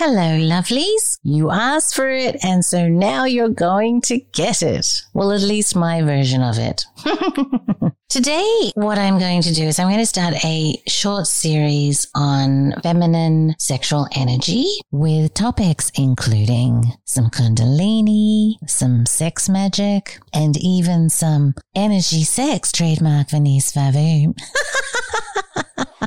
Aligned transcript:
Hello, 0.00 0.38
lovelies. 0.38 1.18
You 1.24 1.50
asked 1.50 1.96
for 1.96 2.08
it, 2.08 2.36
and 2.44 2.64
so 2.64 2.86
now 2.86 3.24
you're 3.24 3.48
going 3.48 4.00
to 4.02 4.20
get 4.32 4.62
it. 4.62 4.86
Well, 5.12 5.32
at 5.32 5.40
least 5.40 5.74
my 5.74 6.02
version 6.02 6.40
of 6.40 6.56
it. 6.56 6.84
Today, 8.08 8.70
what 8.76 8.96
I'm 8.96 9.18
going 9.18 9.42
to 9.42 9.52
do 9.52 9.64
is 9.64 9.80
I'm 9.80 9.88
going 9.88 9.98
to 9.98 10.06
start 10.06 10.34
a 10.44 10.80
short 10.86 11.26
series 11.26 12.06
on 12.14 12.74
feminine 12.80 13.56
sexual 13.58 14.06
energy 14.14 14.68
with 14.92 15.34
topics 15.34 15.90
including 15.96 16.84
some 17.04 17.28
kundalini, 17.28 18.54
some 18.68 19.04
sex 19.04 19.48
magic, 19.48 20.20
and 20.32 20.56
even 20.58 21.10
some 21.10 21.54
energy 21.74 22.22
sex 22.22 22.70
trademark 22.70 23.30
Vanese 23.30 23.72
Favoom. 23.74 24.38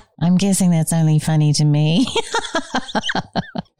I'm 0.21 0.37
guessing 0.37 0.71
that's 0.71 0.93
only 0.93 1.19
funny 1.19 1.51
to 1.51 1.65
me. 1.65 2.07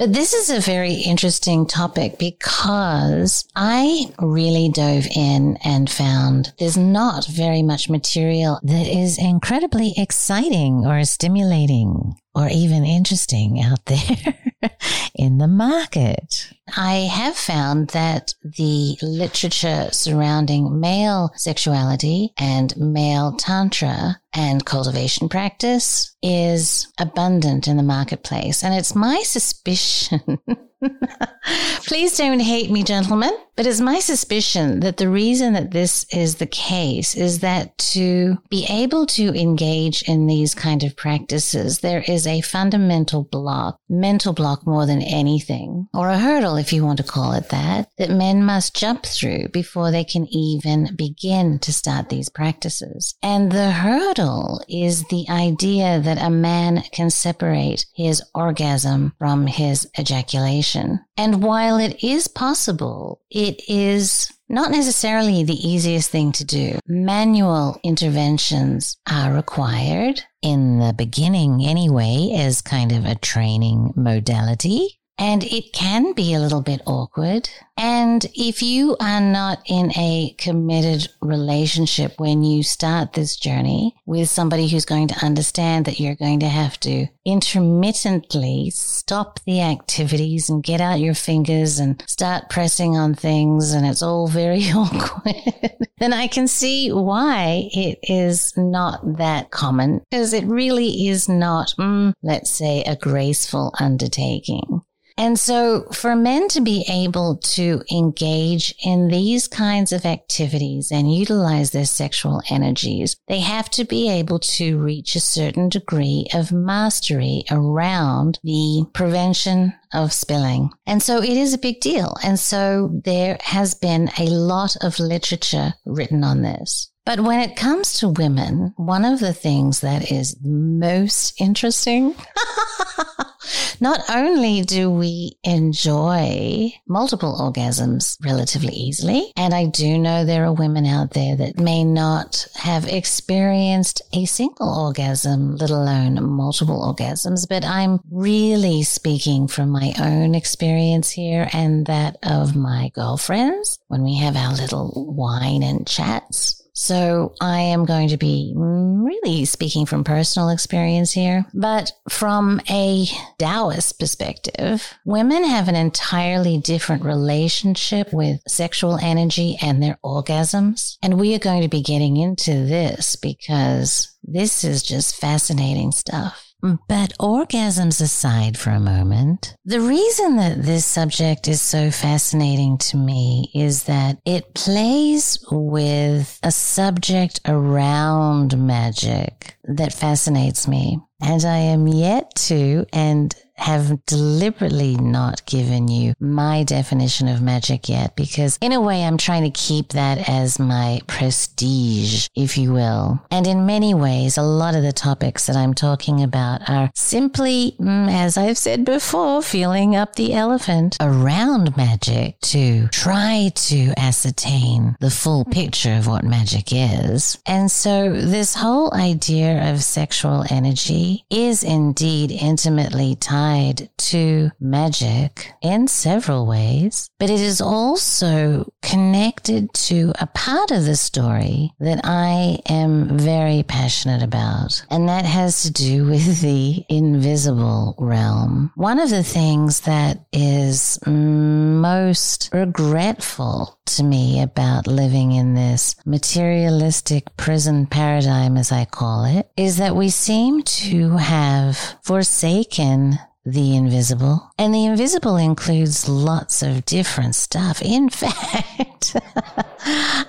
but 0.01 0.13
this 0.13 0.33
is 0.33 0.49
a 0.49 0.59
very 0.59 0.95
interesting 0.95 1.67
topic 1.67 2.17
because 2.17 3.47
I 3.55 4.11
really 4.19 4.67
dove 4.67 5.05
in 5.15 5.59
and 5.63 5.87
found 5.87 6.53
there's 6.57 6.75
not 6.75 7.27
very 7.27 7.61
much 7.61 7.87
material 7.87 8.59
that 8.63 8.87
is 8.87 9.19
incredibly 9.19 9.93
exciting 9.95 10.87
or 10.87 11.03
stimulating 11.03 12.15
or 12.33 12.49
even 12.49 12.83
interesting 12.83 13.61
out 13.61 13.85
there 13.85 14.71
in 15.13 15.37
the 15.37 15.47
market. 15.47 16.51
I 16.75 17.09
have 17.11 17.35
found 17.35 17.89
that 17.89 18.33
the 18.43 18.97
literature 19.01 19.89
surrounding 19.91 20.79
male 20.79 21.31
sexuality 21.35 22.33
and 22.37 22.75
male 22.77 23.33
tantra 23.33 24.19
and 24.33 24.65
cultivation 24.65 25.29
practice 25.29 26.15
is 26.21 26.91
abundant 26.99 27.67
in 27.67 27.77
the 27.77 27.83
marketplace. 27.83 28.63
And 28.63 28.73
it's 28.73 28.95
my 28.95 29.21
suspicion 29.23 30.39
Please 31.85 32.17
don't 32.17 32.39
hate 32.39 32.71
me, 32.71 32.83
gentlemen, 32.83 33.31
but 33.55 33.67
it's 33.67 33.79
my 33.79 33.99
suspicion 33.99 34.79
that 34.79 34.97
the 34.97 35.09
reason 35.09 35.53
that 35.53 35.71
this 35.71 36.05
is 36.11 36.35
the 36.35 36.47
case 36.47 37.15
is 37.15 37.39
that 37.39 37.77
to 37.77 38.37
be 38.49 38.65
able 38.69 39.05
to 39.05 39.29
engage 39.39 40.01
in 40.03 40.27
these 40.27 40.55
kind 40.55 40.83
of 40.83 40.95
practices, 40.95 41.79
there 41.79 42.03
is 42.07 42.25
a 42.25 42.41
fundamental 42.41 43.23
block, 43.23 43.77
mental 43.89 44.33
block 44.33 44.65
more 44.65 44.85
than 44.85 45.01
anything, 45.01 45.87
or 45.93 46.09
a 46.09 46.17
hurdle, 46.17 46.55
if 46.61 46.71
you 46.71 46.85
want 46.85 46.97
to 46.97 47.03
call 47.03 47.33
it 47.33 47.49
that, 47.49 47.89
that 47.97 48.11
men 48.11 48.45
must 48.45 48.75
jump 48.75 49.03
through 49.03 49.49
before 49.49 49.91
they 49.91 50.03
can 50.03 50.27
even 50.27 50.95
begin 50.95 51.59
to 51.59 51.73
start 51.73 52.09
these 52.09 52.29
practices. 52.29 53.15
And 53.21 53.51
the 53.51 53.71
hurdle 53.71 54.63
is 54.69 55.03
the 55.09 55.25
idea 55.29 55.99
that 55.99 56.21
a 56.21 56.29
man 56.29 56.83
can 56.91 57.09
separate 57.09 57.85
his 57.95 58.21
orgasm 58.33 59.13
from 59.17 59.47
his 59.47 59.89
ejaculation. 59.99 60.99
And 61.17 61.43
while 61.43 61.77
it 61.77 62.03
is 62.03 62.27
possible, 62.27 63.21
it 63.29 63.61
is 63.67 64.31
not 64.47 64.69
necessarily 64.69 65.43
the 65.43 65.67
easiest 65.67 66.11
thing 66.11 66.31
to 66.33 66.45
do. 66.45 66.77
Manual 66.87 67.79
interventions 67.83 68.97
are 69.09 69.33
required 69.33 70.21
in 70.41 70.79
the 70.79 70.93
beginning 70.93 71.65
anyway 71.65 72.31
as 72.35 72.61
kind 72.61 72.91
of 72.91 73.05
a 73.05 73.15
training 73.15 73.93
modality. 73.95 74.99
And 75.21 75.43
it 75.43 75.71
can 75.71 76.13
be 76.13 76.33
a 76.33 76.39
little 76.39 76.63
bit 76.63 76.81
awkward. 76.87 77.47
And 77.77 78.25
if 78.33 78.63
you 78.63 78.97
are 78.99 79.21
not 79.21 79.61
in 79.67 79.91
a 79.95 80.33
committed 80.39 81.09
relationship 81.21 82.19
when 82.19 82.41
you 82.41 82.63
start 82.63 83.13
this 83.13 83.37
journey 83.37 83.95
with 84.07 84.29
somebody 84.29 84.67
who's 84.67 84.83
going 84.83 85.09
to 85.09 85.23
understand 85.23 85.85
that 85.85 85.99
you're 85.99 86.15
going 86.15 86.39
to 86.39 86.49
have 86.49 86.79
to 86.79 87.05
intermittently 87.23 88.71
stop 88.71 89.39
the 89.45 89.61
activities 89.61 90.49
and 90.49 90.63
get 90.63 90.81
out 90.81 90.99
your 90.99 91.13
fingers 91.13 91.77
and 91.77 92.03
start 92.07 92.49
pressing 92.49 92.97
on 92.97 93.13
things 93.13 93.73
and 93.73 93.85
it's 93.85 94.01
all 94.01 94.27
very 94.27 94.63
awkward, 94.75 95.87
then 95.99 96.13
I 96.13 96.25
can 96.25 96.47
see 96.47 96.91
why 96.91 97.69
it 97.73 97.99
is 98.01 98.57
not 98.57 99.17
that 99.17 99.51
common 99.51 100.01
because 100.09 100.33
it 100.33 100.45
really 100.45 101.07
is 101.07 101.29
not, 101.29 101.75
mm, 101.77 102.13
let's 102.23 102.49
say, 102.49 102.81
a 102.87 102.95
graceful 102.95 103.71
undertaking. 103.79 104.81
And 105.21 105.37
so 105.37 105.83
for 105.93 106.15
men 106.15 106.47
to 106.47 106.61
be 106.61 106.83
able 106.89 107.37
to 107.37 107.83
engage 107.91 108.73
in 108.83 109.07
these 109.07 109.47
kinds 109.47 109.91
of 109.91 110.03
activities 110.03 110.91
and 110.91 111.13
utilize 111.13 111.69
their 111.69 111.85
sexual 111.85 112.41
energies, 112.49 113.15
they 113.27 113.39
have 113.41 113.69
to 113.71 113.85
be 113.85 114.09
able 114.09 114.39
to 114.39 114.79
reach 114.79 115.15
a 115.15 115.19
certain 115.19 115.69
degree 115.69 116.25
of 116.33 116.51
mastery 116.51 117.43
around 117.51 118.39
the 118.43 118.83
prevention 118.95 119.75
of 119.93 120.11
spilling. 120.11 120.71
And 120.87 121.03
so 121.03 121.21
it 121.21 121.37
is 121.37 121.53
a 121.53 121.59
big 121.59 121.81
deal. 121.81 122.15
And 122.23 122.39
so 122.39 122.89
there 123.05 123.37
has 123.41 123.75
been 123.75 124.09
a 124.17 124.25
lot 124.25 124.75
of 124.81 124.99
literature 124.99 125.75
written 125.85 126.23
on 126.23 126.41
this. 126.41 126.91
But 127.05 127.19
when 127.19 127.41
it 127.41 127.55
comes 127.55 127.99
to 127.99 128.09
women, 128.09 128.73
one 128.75 129.05
of 129.05 129.19
the 129.19 129.33
things 129.33 129.81
that 129.81 130.11
is 130.11 130.35
most 130.41 131.39
interesting 131.39 132.15
Not 133.79 134.01
only 134.09 134.61
do 134.61 134.89
we 134.89 135.37
enjoy 135.43 136.73
multiple 136.87 137.37
orgasms 137.39 138.17
relatively 138.23 138.73
easily, 138.73 139.31
and 139.35 139.53
I 139.53 139.65
do 139.65 139.97
know 139.97 140.23
there 140.23 140.45
are 140.45 140.53
women 140.53 140.85
out 140.85 141.11
there 141.11 141.35
that 141.35 141.59
may 141.59 141.83
not 141.83 142.47
have 142.55 142.87
experienced 142.87 144.01
a 144.13 144.25
single 144.25 144.69
orgasm, 144.69 145.55
let 145.57 145.69
alone 145.69 146.23
multiple 146.23 146.93
orgasms, 146.93 147.47
but 147.47 147.65
I'm 147.65 147.99
really 148.11 148.83
speaking 148.83 149.47
from 149.47 149.69
my 149.69 149.93
own 149.99 150.35
experience 150.35 151.09
here 151.11 151.49
and 151.53 151.85
that 151.87 152.17
of 152.23 152.55
my 152.55 152.89
girlfriends 152.93 153.79
when 153.87 154.03
we 154.03 154.17
have 154.17 154.35
our 154.35 154.53
little 154.53 155.13
wine 155.15 155.63
and 155.63 155.87
chats. 155.87 156.60
So 156.81 157.35
I 157.39 157.59
am 157.59 157.85
going 157.85 158.09
to 158.09 158.17
be 158.17 158.53
really 158.55 159.45
speaking 159.45 159.85
from 159.85 160.03
personal 160.03 160.49
experience 160.49 161.11
here, 161.11 161.45
but 161.53 161.91
from 162.09 162.59
a 162.67 163.05
Taoist 163.37 163.99
perspective, 163.99 164.91
women 165.05 165.43
have 165.43 165.67
an 165.67 165.75
entirely 165.75 166.57
different 166.57 167.03
relationship 167.03 168.11
with 168.11 168.41
sexual 168.47 168.97
energy 168.97 169.59
and 169.61 169.81
their 169.81 169.99
orgasms. 170.03 170.97
And 171.03 171.19
we 171.19 171.35
are 171.35 171.39
going 171.39 171.61
to 171.61 171.67
be 171.67 171.83
getting 171.83 172.17
into 172.17 172.51
this 172.51 173.15
because 173.15 174.17
this 174.23 174.63
is 174.63 174.81
just 174.81 175.17
fascinating 175.17 175.91
stuff. 175.91 176.50
But 176.61 177.13
orgasms 177.19 178.01
aside 178.01 178.57
for 178.57 178.69
a 178.69 178.79
moment, 178.79 179.55
the 179.65 179.81
reason 179.81 180.35
that 180.37 180.61
this 180.63 180.85
subject 180.85 181.47
is 181.47 181.61
so 181.61 181.91
fascinating 181.91 182.77
to 182.79 182.97
me 182.97 183.51
is 183.55 183.83
that 183.83 184.19
it 184.25 184.53
plays 184.53 185.43
with 185.51 186.39
a 186.43 186.51
subject 186.51 187.39
around 187.45 188.57
magic 188.57 189.55
that 189.63 189.93
fascinates 189.93 190.67
me. 190.67 190.99
And 191.21 191.43
I 191.45 191.57
am 191.57 191.87
yet 191.87 192.33
to, 192.47 192.85
and 192.93 193.35
have 193.61 194.03
deliberately 194.05 194.95
not 194.95 195.45
given 195.45 195.87
you 195.87 196.13
my 196.19 196.63
definition 196.63 197.27
of 197.27 197.41
magic 197.41 197.87
yet 197.87 198.15
because 198.15 198.57
in 198.59 198.71
a 198.71 198.81
way 198.81 199.03
I'm 199.03 199.17
trying 199.17 199.43
to 199.43 199.51
keep 199.51 199.89
that 199.89 200.27
as 200.27 200.57
my 200.57 200.99
prestige, 201.07 202.27
if 202.35 202.57
you 202.57 202.73
will. 202.73 203.21
And 203.29 203.45
in 203.45 203.67
many 203.67 203.93
ways, 203.93 204.37
a 204.37 204.41
lot 204.41 204.73
of 204.73 204.81
the 204.81 204.91
topics 204.91 205.45
that 205.45 205.55
I'm 205.55 205.75
talking 205.75 206.23
about 206.23 206.67
are 206.67 206.89
simply, 206.95 207.75
mm, 207.79 208.11
as 208.11 208.35
I've 208.35 208.57
said 208.57 208.83
before, 208.83 209.43
feeling 209.43 209.95
up 209.95 210.15
the 210.15 210.33
elephant 210.33 210.97
around 210.99 211.77
magic 211.77 212.39
to 212.41 212.87
try 212.87 213.51
to 213.53 213.93
ascertain 213.95 214.95
the 214.99 215.11
full 215.11 215.45
picture 215.45 215.93
of 215.93 216.07
what 216.07 216.23
magic 216.23 216.69
is. 216.71 217.37
And 217.45 217.69
so 217.69 218.11
this 218.11 218.55
whole 218.55 218.91
idea 218.93 219.71
of 219.71 219.83
sexual 219.83 220.45
energy 220.49 221.25
is 221.29 221.63
indeed 221.63 222.31
intimately 222.31 223.15
tied 223.15 223.50
tied 223.51 223.89
to 223.97 224.51
magic 224.59 225.53
in 225.61 225.87
several 225.87 226.45
ways, 226.45 227.09
but 227.19 227.29
it 227.29 227.39
is 227.39 227.61
also 227.61 228.71
connected 228.81 229.73
to 229.73 230.13
a 230.19 230.27
part 230.27 230.71
of 230.71 230.85
the 230.85 230.95
story 230.95 231.71
that 231.79 232.01
I 232.03 232.59
am 232.69 233.17
very 233.17 233.63
passionate 233.63 234.23
about. 234.23 234.83
And 234.89 235.07
that 235.09 235.25
has 235.25 235.63
to 235.63 235.71
do 235.71 236.05
with 236.11 236.41
the 236.41 236.83
invisible 236.89 237.95
realm. 237.97 238.71
One 238.75 238.99
of 238.99 239.09
the 239.09 239.23
things 239.23 239.81
that 239.81 240.25
is 240.31 240.99
most 241.05 242.49
regretful 242.53 243.79
to 243.85 244.03
me 244.03 244.41
about 244.41 244.87
living 244.87 245.33
in 245.33 245.53
this 245.53 245.95
materialistic 246.05 247.35
prison 247.37 247.85
paradigm, 247.85 248.57
as 248.57 248.71
I 248.71 248.85
call 248.85 249.25
it, 249.25 249.49
is 249.57 249.77
that 249.77 249.95
we 249.95 250.09
seem 250.09 250.63
to 250.63 251.17
have 251.17 251.77
forsaken 252.03 253.19
the 253.45 253.75
invisible. 253.75 254.51
And 254.57 254.73
the 254.73 254.85
invisible 254.85 255.37
includes 255.37 256.07
lots 256.07 256.61
of 256.61 256.85
different 256.85 257.35
stuff. 257.35 257.81
In 257.81 258.09
fact, 258.21 259.15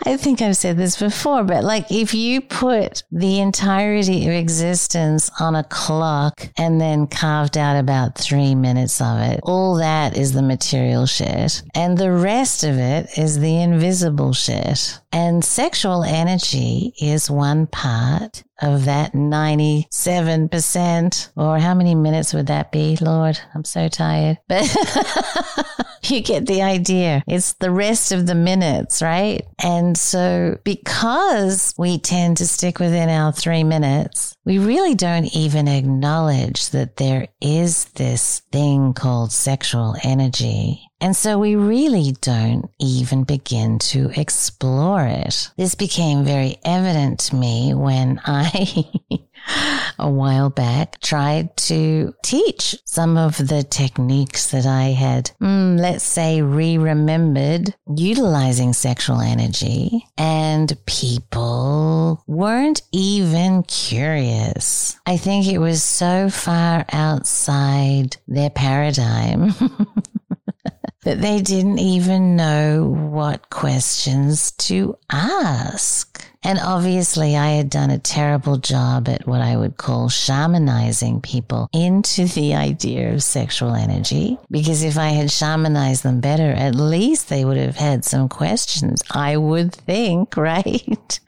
I 0.06 0.16
think 0.18 0.40
I've 0.40 0.56
said 0.56 0.78
this 0.78 0.98
before, 0.98 1.44
but 1.44 1.64
like 1.64 1.90
if 1.90 2.14
you 2.14 2.40
put 2.40 3.02
the 3.12 3.40
entirety 3.40 4.26
of 4.26 4.32
existence 4.32 5.30
on 5.38 5.54
a 5.54 5.64
clock 5.64 6.48
and 6.56 6.80
then 6.80 7.06
carved 7.06 7.58
out 7.58 7.78
about 7.78 8.16
three 8.16 8.54
minutes 8.54 9.00
of 9.00 9.18
it, 9.20 9.40
all 9.42 9.76
that 9.76 10.16
is 10.16 10.32
the 10.32 10.42
material 10.42 11.06
shit. 11.06 11.62
And 11.74 11.98
the 11.98 12.12
rest 12.12 12.64
of 12.64 12.78
it 12.78 13.18
is 13.18 13.38
the 13.38 13.60
invisible 13.60 14.32
shit. 14.32 15.00
And 15.12 15.44
sexual 15.44 16.02
energy 16.04 16.94
is 17.00 17.30
one 17.30 17.66
part 17.66 18.42
of 18.62 18.86
that 18.86 19.12
97%. 19.12 21.28
Or 21.36 21.58
how 21.58 21.74
many 21.74 21.94
minutes 21.94 22.32
would 22.32 22.46
that 22.46 22.72
be, 22.72 22.96
Lord? 23.00 23.38
I'm 23.54 23.64
so 23.64 23.88
tired. 23.88 24.38
But 24.48 24.64
you 26.02 26.20
get 26.20 26.46
the 26.46 26.62
idea. 26.62 27.22
It's 27.26 27.54
the 27.54 27.70
rest 27.70 28.12
of 28.12 28.26
the 28.26 28.34
minutes, 28.34 29.02
right? 29.02 29.46
And 29.62 29.96
so 29.96 30.58
because 30.64 31.74
we 31.78 31.98
tend 31.98 32.38
to 32.38 32.46
stick 32.46 32.78
within 32.78 33.08
our 33.08 33.32
three 33.32 33.64
minutes, 33.64 34.34
we 34.44 34.58
really 34.58 34.94
don't 34.94 35.34
even 35.34 35.68
acknowledge 35.68 36.70
that 36.70 36.96
there 36.96 37.28
is 37.40 37.84
this 37.94 38.42
thing 38.50 38.92
called 38.94 39.32
sexual 39.32 39.96
energy. 40.02 40.88
And 41.02 41.16
so 41.16 41.36
we 41.36 41.56
really 41.56 42.12
don't 42.20 42.70
even 42.78 43.24
begin 43.24 43.80
to 43.90 44.12
explore 44.14 45.04
it. 45.04 45.50
This 45.56 45.74
became 45.74 46.24
very 46.24 46.58
evident 46.64 47.18
to 47.20 47.34
me 47.34 47.74
when 47.74 48.20
I, 48.24 48.84
a 49.98 50.08
while 50.08 50.48
back, 50.48 51.00
tried 51.00 51.56
to 51.56 52.14
teach 52.22 52.76
some 52.84 53.16
of 53.16 53.36
the 53.36 53.64
techniques 53.64 54.52
that 54.52 54.64
I 54.64 54.90
had, 54.90 55.32
mm, 55.42 55.76
let's 55.92 56.04
say, 56.06 56.40
re 56.40 56.78
remembered 56.78 57.74
utilizing 57.94 58.72
sexual 58.72 59.20
energy. 59.20 60.06
And 60.16 60.74
people 60.86 62.24
weren't 62.26 62.80
even 62.92 63.62
curious. 63.64 64.98
I 65.04 65.18
think 65.18 65.46
it 65.46 65.58
was 65.58 65.82
so 65.82 66.30
far 66.30 66.86
outside 66.92 68.16
their 68.26 68.48
paradigm. 68.48 69.48
that 71.02 71.20
they 71.20 71.42
didn't 71.42 71.78
even 71.78 72.36
know 72.36 72.86
what 72.86 73.50
questions 73.50 74.52
to 74.52 74.96
ask. 75.10 76.24
And 76.44 76.58
obviously, 76.58 77.36
I 77.36 77.50
had 77.50 77.70
done 77.70 77.90
a 77.90 77.98
terrible 77.98 78.56
job 78.56 79.08
at 79.08 79.26
what 79.26 79.40
I 79.40 79.56
would 79.56 79.76
call 79.76 80.08
shamanizing 80.08 81.22
people 81.22 81.68
into 81.72 82.24
the 82.34 82.54
idea 82.54 83.12
of 83.12 83.22
sexual 83.22 83.74
energy. 83.74 84.38
Because 84.50 84.82
if 84.82 84.98
I 84.98 85.10
had 85.10 85.28
shamanized 85.28 86.02
them 86.02 86.20
better, 86.20 86.50
at 86.50 86.74
least 86.74 87.28
they 87.28 87.44
would 87.44 87.56
have 87.56 87.76
had 87.76 88.04
some 88.04 88.28
questions, 88.28 89.02
I 89.10 89.36
would 89.36 89.72
think, 89.72 90.36
right? 90.36 91.20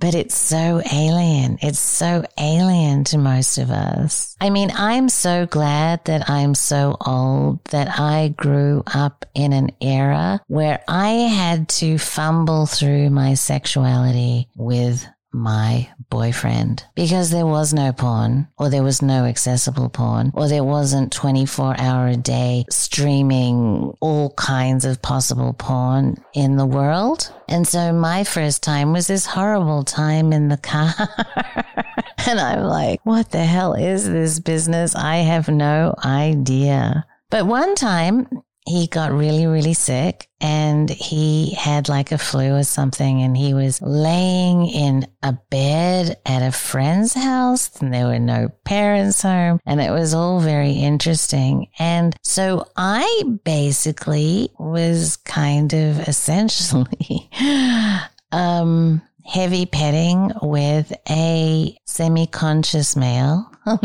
But 0.00 0.14
it's 0.14 0.34
so 0.34 0.82
alien. 0.90 1.58
It's 1.60 1.78
so 1.78 2.24
alien 2.38 3.04
to 3.04 3.18
most 3.18 3.58
of 3.58 3.70
us. 3.70 4.34
I 4.40 4.50
mean, 4.50 4.70
I'm 4.74 5.08
so 5.08 5.46
glad 5.46 6.04
that 6.06 6.28
I'm 6.28 6.54
so 6.54 6.96
old 7.06 7.62
that 7.66 8.00
I 8.00 8.28
grew 8.28 8.82
up 8.86 9.26
in 9.34 9.52
an 9.52 9.70
era 9.80 10.40
where 10.48 10.82
I 10.88 11.10
had 11.10 11.68
to 11.80 11.98
fumble 11.98 12.66
through 12.66 13.10
my 13.10 13.34
sexuality 13.34 14.48
with 14.56 15.06
my 15.32 15.88
boyfriend 16.08 16.84
because 16.94 17.30
there 17.30 17.46
was 17.46 17.72
no 17.72 17.92
porn 17.92 18.48
or 18.58 18.68
there 18.68 18.82
was 18.82 19.00
no 19.00 19.24
accessible 19.24 19.88
porn 19.88 20.32
or 20.34 20.48
there 20.48 20.64
wasn't 20.64 21.12
24 21.12 21.76
hour 21.78 22.08
a 22.08 22.16
day 22.16 22.64
streaming 22.70 23.96
all 24.00 24.30
kinds 24.30 24.84
of 24.84 25.00
possible 25.02 25.52
porn 25.52 26.22
in 26.34 26.56
the 26.56 26.66
world. 26.66 27.32
And 27.48 27.66
so 27.66 27.92
my 27.92 28.24
first 28.24 28.62
time 28.62 28.92
was 28.92 29.06
this 29.06 29.26
horrible 29.26 29.84
time 29.84 30.32
in 30.32 30.48
the 30.48 30.56
car. 30.56 30.94
and 32.26 32.40
I'm 32.40 32.64
like, 32.64 33.00
what 33.04 33.30
the 33.30 33.44
hell 33.44 33.74
is 33.74 34.08
this 34.08 34.40
business? 34.40 34.94
I 34.94 35.18
have 35.18 35.48
no 35.48 35.94
idea. 36.04 37.06
But 37.30 37.46
one 37.46 37.76
time 37.76 38.26
he 38.66 38.86
got 38.86 39.12
really, 39.12 39.46
really 39.46 39.74
sick 39.74 40.28
and 40.40 40.88
he 40.90 41.54
had 41.54 41.88
like 41.88 42.12
a 42.12 42.18
flu 42.18 42.54
or 42.56 42.62
something 42.62 43.22
and 43.22 43.36
he 43.36 43.54
was 43.54 43.80
laying 43.82 44.66
in 44.66 45.06
a 45.22 45.32
bed 45.50 46.18
at 46.26 46.42
a 46.42 46.52
friend's 46.52 47.14
house 47.14 47.80
and 47.80 47.92
there 47.92 48.06
were 48.06 48.18
no 48.18 48.48
parents 48.64 49.22
home 49.22 49.58
and 49.66 49.80
it 49.80 49.90
was 49.90 50.14
all 50.14 50.40
very 50.40 50.72
interesting. 50.72 51.68
And 51.78 52.14
so 52.22 52.66
I 52.76 53.24
basically 53.44 54.50
was 54.58 55.16
kind 55.16 55.72
of 55.72 56.00
essentially, 56.08 57.30
um, 58.32 59.02
heavy 59.24 59.66
petting 59.66 60.32
with 60.42 60.92
a 61.08 61.76
semi-conscious 61.86 62.96
male. 62.96 63.50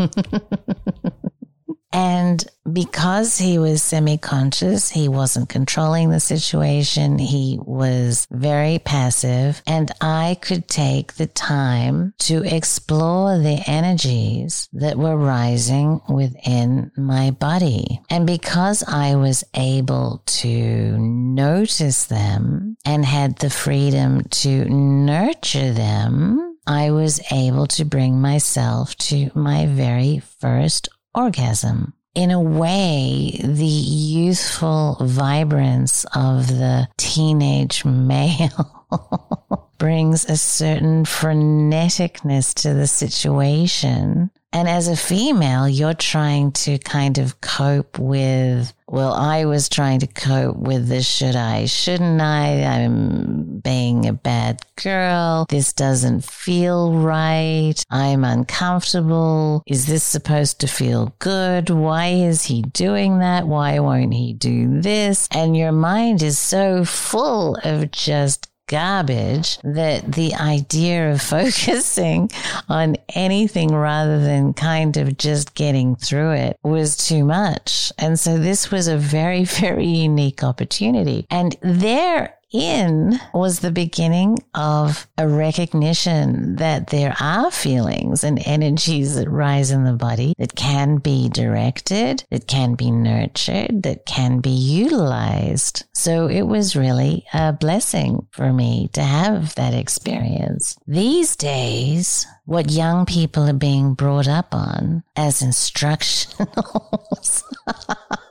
And 1.96 2.44
because 2.76 3.38
he 3.38 3.58
was 3.58 3.82
semi 3.82 4.18
conscious, 4.18 4.90
he 4.90 5.08
wasn't 5.08 5.48
controlling 5.48 6.10
the 6.10 6.20
situation. 6.20 7.18
He 7.18 7.58
was 7.64 8.28
very 8.30 8.78
passive. 8.78 9.62
And 9.66 9.90
I 10.02 10.36
could 10.42 10.68
take 10.68 11.14
the 11.14 11.26
time 11.26 12.12
to 12.18 12.44
explore 12.44 13.38
the 13.38 13.62
energies 13.66 14.68
that 14.74 14.98
were 14.98 15.16
rising 15.16 16.02
within 16.06 16.92
my 16.98 17.30
body. 17.30 18.02
And 18.10 18.26
because 18.26 18.84
I 18.86 19.14
was 19.16 19.42
able 19.54 20.22
to 20.42 20.98
notice 20.98 22.04
them 22.04 22.76
and 22.84 23.06
had 23.06 23.38
the 23.38 23.48
freedom 23.48 24.24
to 24.42 24.66
nurture 24.66 25.72
them, 25.72 26.58
I 26.66 26.90
was 26.90 27.22
able 27.32 27.68
to 27.68 27.86
bring 27.86 28.20
myself 28.20 28.94
to 29.08 29.30
my 29.34 29.64
very 29.64 30.18
first 30.18 30.90
orgasm. 31.14 31.94
In 32.16 32.30
a 32.30 32.40
way, 32.40 33.38
the 33.44 33.66
youthful 33.66 34.96
vibrance 35.02 36.06
of 36.14 36.48
the 36.48 36.88
teenage 36.96 37.84
male 37.84 38.86
brings 39.78 40.24
a 40.24 40.38
certain 40.38 41.04
freneticness 41.04 42.54
to 42.62 42.72
the 42.72 42.86
situation 42.86 44.30
and 44.52 44.68
as 44.68 44.88
a 44.88 44.96
female, 44.96 45.68
you're 45.68 45.94
trying 45.94 46.52
to 46.52 46.78
kind 46.78 47.18
of 47.18 47.40
cope 47.40 47.98
with, 47.98 48.72
well, 48.88 49.12
I 49.12 49.44
was 49.44 49.68
trying 49.68 50.00
to 50.00 50.06
cope 50.06 50.56
with 50.56 50.88
this 50.88 51.06
should 51.06 51.36
I, 51.36 51.66
shouldn't 51.66 52.20
I? 52.20 52.62
I'm 52.62 53.58
being 53.58 54.06
a 54.06 54.12
bad 54.12 54.62
girl. 54.82 55.46
This 55.50 55.72
doesn't 55.72 56.24
feel 56.24 56.94
right. 56.94 57.74
I'm 57.90 58.24
uncomfortable. 58.24 59.62
Is 59.66 59.86
this 59.86 60.04
supposed 60.04 60.60
to 60.60 60.68
feel 60.68 61.14
good? 61.18 61.68
Why 61.68 62.06
is 62.06 62.44
he 62.44 62.62
doing 62.62 63.18
that? 63.18 63.46
Why 63.46 63.78
won't 63.80 64.14
he 64.14 64.32
do 64.32 64.80
this? 64.80 65.28
And 65.32 65.56
your 65.56 65.72
mind 65.72 66.22
is 66.22 66.38
so 66.38 66.84
full 66.84 67.56
of 67.64 67.90
just 67.90 68.48
garbage 68.66 69.58
that 69.62 70.12
the 70.12 70.34
idea 70.34 71.12
of 71.12 71.22
focusing 71.36 72.30
on 72.68 72.96
anything 73.14 73.74
rather 73.74 74.20
than 74.20 74.52
kind 74.54 74.96
of 74.96 75.16
just 75.16 75.54
getting 75.54 75.96
through 75.96 76.32
it 76.32 76.58
was 76.62 76.96
too 76.96 77.24
much. 77.24 77.92
And 77.98 78.18
so 78.18 78.38
this 78.38 78.70
was 78.70 78.88
a 78.88 78.96
very, 78.96 79.44
very 79.60 79.86
unique 79.86 80.42
opportunity. 80.42 81.26
And 81.30 81.56
there 81.62 82.36
in 82.52 83.18
was 83.34 83.60
the 83.60 83.70
beginning 83.70 84.38
of 84.54 85.06
a 85.18 85.28
recognition 85.28 86.56
that 86.56 86.88
there 86.88 87.14
are 87.20 87.50
feelings 87.50 88.24
and 88.24 88.40
energies 88.46 89.16
that 89.16 89.28
rise 89.28 89.70
in 89.70 89.84
the 89.84 89.92
body 89.92 90.34
that 90.38 90.54
can 90.54 90.98
be 90.98 91.28
directed, 91.28 92.24
that 92.30 92.46
can 92.46 92.74
be 92.74 92.90
nurtured, 92.90 93.82
that 93.82 94.06
can 94.06 94.40
be 94.40 94.50
utilized. 94.50 95.84
So 95.92 96.28
it 96.28 96.42
was 96.42 96.76
really 96.76 97.26
a 97.32 97.52
blessing 97.52 98.26
for 98.30 98.52
me 98.52 98.88
to 98.92 99.02
have 99.02 99.54
that 99.56 99.74
experience. 99.74 100.78
These 100.86 101.36
days, 101.36 102.26
what 102.44 102.70
young 102.70 103.06
people 103.06 103.48
are 103.48 103.52
being 103.52 103.94
brought 103.94 104.28
up 104.28 104.54
on 104.54 105.02
as 105.16 105.42
instructionals 105.42 107.42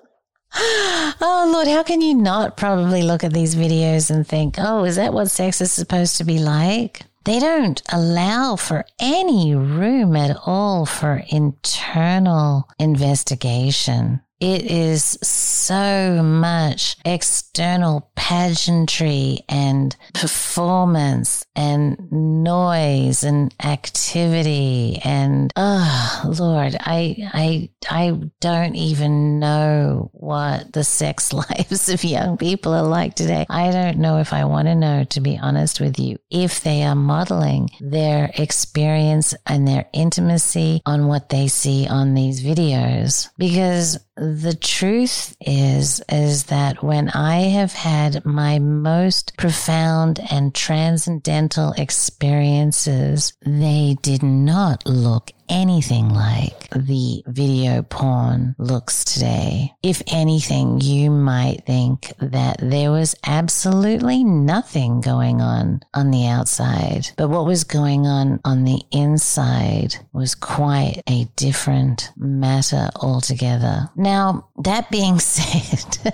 oh, 0.57 1.49
Lord, 1.51 1.67
how 1.67 1.83
can 1.83 2.01
you 2.01 2.15
not 2.15 2.57
probably 2.57 3.03
look 3.03 3.23
at 3.23 3.33
these 3.33 3.55
videos 3.55 4.09
and 4.09 4.25
think, 4.25 4.55
oh, 4.57 4.83
is 4.85 4.95
that 4.95 5.13
what 5.13 5.29
sex 5.29 5.61
is 5.61 5.71
supposed 5.71 6.17
to 6.17 6.23
be 6.23 6.39
like? 6.39 7.01
They 7.25 7.39
don't 7.39 7.81
allow 7.91 8.55
for 8.55 8.85
any 8.99 9.55
room 9.55 10.15
at 10.15 10.37
all 10.45 10.85
for 10.85 11.23
internal 11.29 12.69
investigation. 12.77 14.21
It 14.39 14.63
is 14.63 15.17
so 15.21 16.21
much 16.21 16.97
external 17.05 18.11
pageantry 18.15 19.39
and 19.47 19.95
performance 20.13 21.45
and 21.55 22.11
noise 22.11 23.23
and 23.23 23.53
activity 23.63 24.99
and 25.03 25.51
oh 25.55 26.21
lord 26.39 26.75
i 26.81 27.15
i 27.33 27.69
i 27.89 28.11
don't 28.41 28.75
even 28.75 29.39
know 29.39 30.09
what 30.13 30.73
the 30.73 30.83
sex 30.83 31.31
lives 31.33 31.87
of 31.89 32.03
young 32.03 32.37
people 32.37 32.73
are 32.73 32.83
like 32.83 33.15
today. 33.15 33.45
I 33.49 33.71
don't 33.71 33.99
know 33.99 34.19
if 34.19 34.33
i 34.33 34.43
want 34.45 34.67
to 34.67 34.75
know 34.75 35.03
to 35.05 35.21
be 35.21 35.37
honest 35.37 35.79
with 35.79 35.99
you. 35.99 36.17
If 36.29 36.61
they 36.61 36.83
are 36.83 36.95
modeling 36.95 37.69
their 37.79 38.31
experience 38.37 39.33
and 39.45 39.67
their 39.67 39.87
intimacy 39.93 40.81
on 40.85 41.07
what 41.07 41.29
they 41.29 41.47
see 41.47 41.87
on 41.87 42.13
these 42.15 42.43
videos 42.43 43.29
because 43.37 43.99
the 44.17 44.55
truth 44.55 45.35
is, 45.41 46.01
is 46.09 46.45
that 46.45 46.81
when 46.81 47.09
I 47.09 47.49
have 47.49 47.73
had 47.73 48.25
my 48.25 48.59
most 48.59 49.35
profound 49.37 50.19
and 50.31 50.55
transcendental 50.55 51.73
experiences, 51.73 53.33
they 53.45 53.97
did 54.01 54.23
not 54.23 54.85
look 54.85 55.31
anything 55.49 56.09
like 56.09 56.69
the 56.69 57.23
video 57.27 57.81
porn 57.83 58.55
looks 58.57 59.03
today. 59.03 59.73
If 59.83 60.01
anything, 60.07 60.81
you 60.81 61.09
might 61.11 61.63
think 61.65 62.13
that 62.19 62.57
there 62.61 62.91
was 62.91 63.15
absolutely 63.25 64.23
nothing 64.23 65.01
going 65.01 65.41
on 65.41 65.81
on 65.93 66.11
the 66.11 66.27
outside. 66.27 67.07
But 67.17 67.29
what 67.29 67.45
was 67.45 67.63
going 67.63 68.05
on 68.07 68.39
on 68.43 68.63
the 68.63 68.81
inside 68.91 69.95
was 70.13 70.35
quite 70.35 71.01
a 71.07 71.25
different 71.35 72.11
matter 72.17 72.89
altogether. 72.95 73.89
Now, 73.95 74.49
that 74.57 74.91
being 74.91 75.19
said, 75.19 76.13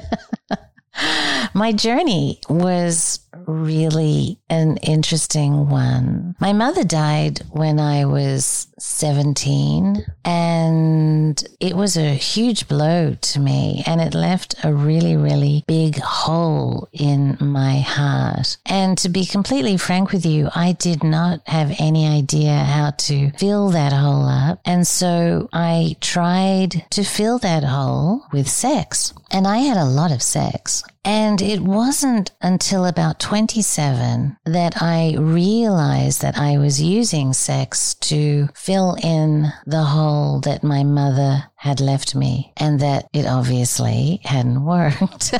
my 1.53 1.71
journey 1.71 2.39
was 2.49 3.19
really 3.51 4.39
an 4.49 4.77
interesting 4.77 5.69
one. 5.69 6.35
My 6.39 6.53
mother 6.53 6.83
died 6.83 7.41
when 7.51 7.79
I 7.79 8.05
was 8.05 8.67
17, 8.79 10.05
and 10.25 11.43
it 11.59 11.75
was 11.75 11.97
a 11.97 12.13
huge 12.13 12.67
blow 12.67 13.15
to 13.19 13.39
me, 13.39 13.83
and 13.85 14.01
it 14.01 14.13
left 14.13 14.55
a 14.63 14.73
really, 14.73 15.15
really 15.15 15.63
big 15.67 15.99
hole 15.99 16.89
in 16.91 17.37
my 17.39 17.79
heart. 17.79 18.57
And 18.65 18.97
to 18.99 19.09
be 19.09 19.25
completely 19.25 19.77
frank 19.77 20.11
with 20.11 20.25
you, 20.25 20.49
I 20.55 20.73
did 20.73 21.03
not 21.03 21.41
have 21.47 21.75
any 21.79 22.07
idea 22.07 22.55
how 22.57 22.91
to 22.91 23.31
fill 23.31 23.69
that 23.69 23.93
hole 23.93 24.27
up. 24.27 24.59
And 24.65 24.85
so 24.87 25.49
I 25.53 25.95
tried 26.01 26.85
to 26.91 27.03
fill 27.03 27.37
that 27.39 27.63
hole 27.63 28.23
with 28.31 28.49
sex. 28.49 29.13
And 29.33 29.47
I 29.47 29.59
had 29.59 29.77
a 29.77 29.85
lot 29.85 30.11
of 30.11 30.21
sex. 30.21 30.83
And 31.05 31.41
it 31.41 31.61
wasn't 31.61 32.31
until 32.41 32.85
about 32.85 33.19
27 33.19 34.37
that 34.45 34.81
I 34.81 35.15
realized 35.17 36.21
that 36.21 36.37
I 36.37 36.57
was 36.57 36.81
using 36.81 37.31
sex 37.33 37.95
to 37.95 38.49
fill 38.53 38.97
in 39.01 39.51
the 39.65 39.83
hole 39.83 40.41
that 40.41 40.63
my 40.63 40.83
mother 40.83 41.45
had 41.55 41.79
left 41.79 42.13
me 42.13 42.51
and 42.57 42.79
that 42.81 43.07
it 43.13 43.25
obviously 43.25 44.19
hadn't 44.23 44.63
worked. 44.65 45.33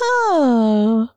oh. 0.00 1.08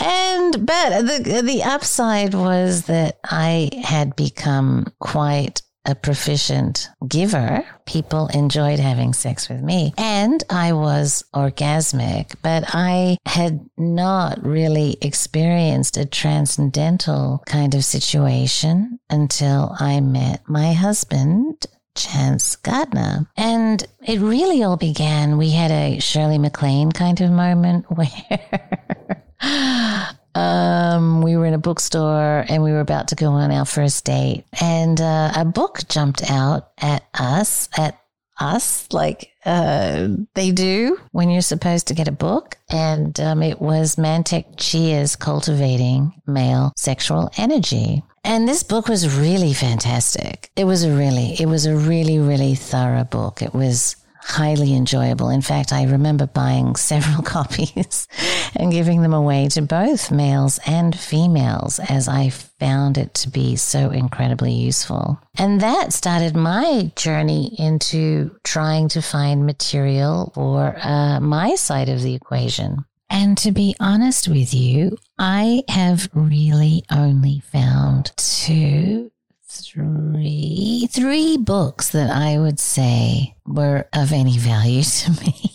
And 0.00 0.66
but 0.66 1.06
the 1.06 1.42
the 1.44 1.62
upside 1.64 2.34
was 2.34 2.84
that 2.84 3.18
I 3.24 3.70
had 3.82 4.16
become 4.16 4.92
quite 5.00 5.62
a 5.84 5.94
proficient 5.94 6.88
giver. 7.06 7.64
People 7.86 8.28
enjoyed 8.28 8.78
having 8.78 9.12
sex 9.12 9.48
with 9.48 9.62
me 9.62 9.94
and 9.96 10.44
I 10.50 10.72
was 10.72 11.24
orgasmic, 11.34 12.34
but 12.42 12.64
I 12.68 13.16
had 13.26 13.68
not 13.76 14.44
really 14.44 14.98
experienced 15.00 15.96
a 15.96 16.04
transcendental 16.04 17.42
kind 17.46 17.74
of 17.74 17.84
situation 17.84 19.00
until 19.08 19.74
I 19.78 20.00
met 20.00 20.42
my 20.48 20.72
husband. 20.72 21.66
Chance 21.94 22.56
Gardner. 22.56 23.28
And 23.36 23.84
it 24.06 24.20
really 24.20 24.62
all 24.62 24.76
began. 24.76 25.36
We 25.36 25.50
had 25.50 25.72
a 25.72 25.98
Shirley 25.98 26.38
MacLaine 26.38 26.92
kind 26.92 27.20
of 27.20 27.32
moment 27.32 27.86
where 27.96 28.06
um, 30.38 31.22
we 31.22 31.36
were 31.36 31.46
in 31.46 31.54
a 31.54 31.58
bookstore 31.58 32.44
and 32.48 32.62
we 32.62 32.72
were 32.72 32.80
about 32.80 33.08
to 33.08 33.14
go 33.14 33.28
on 33.28 33.50
our 33.50 33.64
first 33.64 34.04
date, 34.04 34.44
and 34.60 35.00
uh, 35.00 35.32
a 35.34 35.44
book 35.44 35.80
jumped 35.88 36.30
out 36.30 36.70
at 36.78 37.04
us, 37.14 37.68
at 37.76 38.00
us, 38.40 38.86
like 38.92 39.32
uh, 39.44 40.08
they 40.34 40.50
do 40.52 40.98
when 41.12 41.30
you're 41.30 41.42
supposed 41.42 41.88
to 41.88 41.94
get 41.94 42.08
a 42.08 42.12
book. 42.12 42.56
And 42.70 43.18
um, 43.20 43.42
it 43.42 43.60
was 43.60 43.96
Mantak 43.96 44.44
Chia's 44.56 45.16
Cultivating 45.16 46.12
Male 46.26 46.72
Sexual 46.76 47.30
Energy. 47.36 48.02
And 48.24 48.46
this 48.46 48.62
book 48.62 48.88
was 48.88 49.18
really 49.18 49.54
fantastic. 49.54 50.50
It 50.54 50.64
was 50.64 50.84
a 50.84 50.92
really, 50.92 51.34
it 51.40 51.46
was 51.46 51.66
a 51.66 51.76
really, 51.76 52.18
really 52.18 52.54
thorough 52.54 53.04
book. 53.04 53.42
It 53.42 53.54
was 53.54 53.96
highly 54.28 54.74
enjoyable. 54.74 55.30
In 55.30 55.40
fact, 55.40 55.72
I 55.72 55.84
remember 55.84 56.26
buying 56.26 56.76
several 56.90 57.22
copies 57.22 58.06
and 58.54 58.70
giving 58.70 59.02
them 59.02 59.14
away 59.14 59.48
to 59.48 59.62
both 59.62 60.10
males 60.10 60.60
and 60.66 60.96
females 60.96 61.80
as 61.88 62.08
I 62.08 62.28
found 62.28 62.98
it 62.98 63.14
to 63.14 63.30
be 63.30 63.56
so 63.56 63.90
incredibly 63.90 64.52
useful. 64.52 65.18
And 65.38 65.60
that 65.62 65.92
started 65.92 66.36
my 66.36 66.92
journey 66.94 67.54
into 67.58 68.30
trying 68.44 68.88
to 68.90 69.02
find 69.02 69.46
material 69.46 70.32
for 70.34 70.76
uh, 70.82 71.20
my 71.20 71.54
side 71.54 71.88
of 71.88 72.02
the 72.02 72.14
equation. 72.14 72.84
And 73.10 73.38
to 73.38 73.52
be 73.52 73.74
honest 73.80 74.28
with 74.28 74.52
you, 74.52 74.98
I 75.18 75.62
have 75.68 76.10
really 76.12 76.84
only 76.90 77.40
found 77.40 78.12
two 78.16 79.10
three 79.48 80.88
three 80.90 81.38
books 81.38 81.90
that 81.90 82.10
I 82.10 82.38
would 82.38 82.60
say 82.60 83.34
were 83.46 83.86
of 83.92 84.12
any 84.12 84.36
value 84.38 84.82
to 85.02 85.10
me. 85.12 85.54